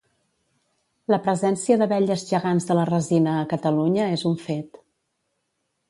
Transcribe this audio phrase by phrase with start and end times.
[1.15, 4.85] La presència d'abelles gegants de la resina a Catalunya és un fet.